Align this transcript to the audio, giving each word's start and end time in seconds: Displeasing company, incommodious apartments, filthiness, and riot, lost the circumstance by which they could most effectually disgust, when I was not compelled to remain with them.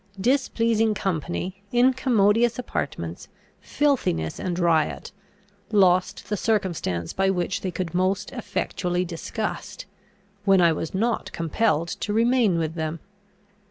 Displeasing 0.19 0.95
company, 0.95 1.61
incommodious 1.71 2.57
apartments, 2.57 3.27
filthiness, 3.59 4.39
and 4.39 4.57
riot, 4.57 5.11
lost 5.71 6.27
the 6.27 6.35
circumstance 6.35 7.13
by 7.13 7.29
which 7.29 7.61
they 7.61 7.69
could 7.69 7.93
most 7.93 8.31
effectually 8.31 9.05
disgust, 9.05 9.85
when 10.43 10.59
I 10.59 10.71
was 10.73 10.95
not 10.95 11.31
compelled 11.33 11.89
to 11.89 12.13
remain 12.13 12.57
with 12.57 12.73
them. 12.73 12.99